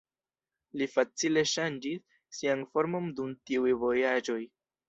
[0.81, 2.01] Li facile ŝanĝis
[2.39, 4.41] sian formon dum tiuj vojaĝoj.